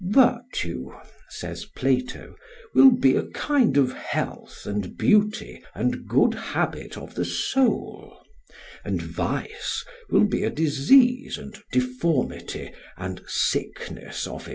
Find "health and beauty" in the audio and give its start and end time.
3.93-5.61